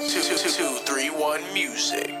[0.00, 2.20] Two, two, two, two, three, one, music.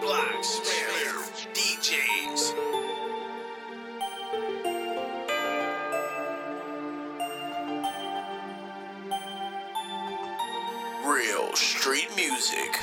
[0.00, 2.52] Blacksmith DJs.
[11.06, 12.80] Real street music.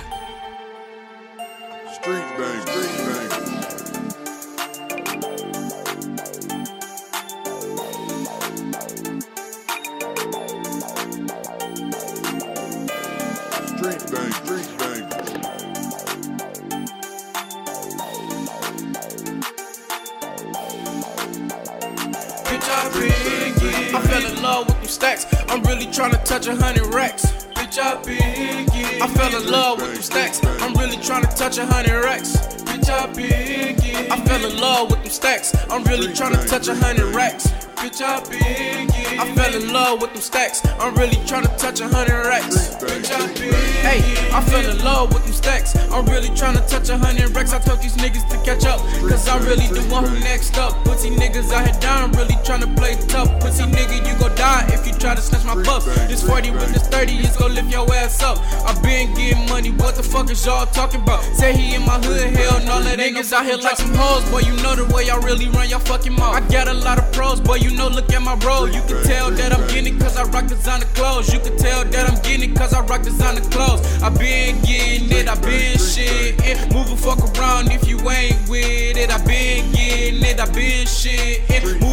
[1.92, 3.03] Street bang, street
[13.84, 15.04] Street bang, street bang.
[22.46, 25.26] Bitch, I big I fell in love with them stacks.
[25.50, 27.26] I'm really tryna touch a hundred racks.
[27.56, 30.40] Bitch, I big I fell in love with them stacks.
[30.62, 32.38] I'm really tryna touch a hundred racks.
[32.64, 35.54] Bitch, I big I fell in love with them stacks.
[35.70, 37.52] I'm really tryna touch a hundred racks.
[37.84, 40.66] Bitch, I big I fell in love with them stacks.
[40.80, 42.76] I'm really tryna touch a hundred racks.
[42.80, 44.00] Bitch, I big Hey,
[44.32, 45.76] I fell in love with them stacks.
[45.92, 47.52] I'm really tryna touch a hundred racks.
[47.52, 48.80] I told these niggas to catch up.
[49.10, 50.82] Cause I'm really the one who next up.
[50.86, 53.28] Pussy niggas out here down, really tryna play tough.
[53.42, 54.66] Pussy nigga, you gon' die
[55.04, 55.84] try to snatch my buff.
[56.08, 58.38] This 40 with this 30 is gon' lift your ass up.
[58.64, 61.22] I been getting money, what the fuck is y'all talking about?
[61.36, 64.24] Say he in my hood, hell no, that niggas out here like some hoes.
[64.32, 66.36] Boy, you know the way I really run your fucking mouth.
[66.36, 68.66] I got a lot of pros, boy, you know, look at my roll.
[68.70, 71.34] You can tell that I'm getting it cause I rock designer clothes.
[71.34, 73.84] You can tell that I'm getting it cause I rock designer clothes.
[74.02, 76.40] I been getting it, I been shit.
[76.72, 79.12] Move a fuck around if you ain't with it.
[79.12, 81.44] I been getting it, I been shit.
[81.82, 81.93] Move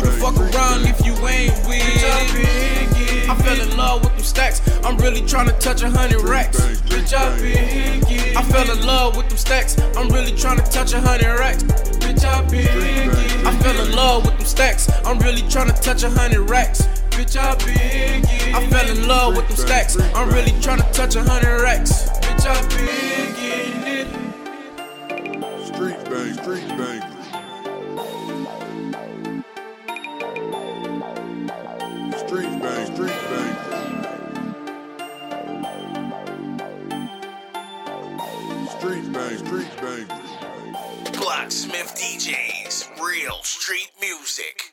[4.50, 4.60] love with them stacks.
[4.82, 6.58] I'm really tryna touch a hundred racks.
[6.82, 9.78] Bitch, I been getting I fell in love with them stacks.
[9.96, 11.62] I'm really tryna touch a hundred racks.
[11.62, 14.88] Bitch, I been getting I fell in love with them stacks.
[15.04, 16.82] I'm really tryna touch a hundred racks.
[17.10, 19.96] Bitch, I been getting I fell in love with them stacks.
[20.14, 22.08] I'm really tryna touch a hundred racks.
[22.20, 24.08] Bitch, I been getting it.
[25.66, 27.02] Street bang, street bang.
[32.18, 33.29] Street bang, street
[38.80, 40.06] Street bang, street bang.
[41.20, 42.98] Blacksmith DJs.
[42.98, 44.69] Real street music.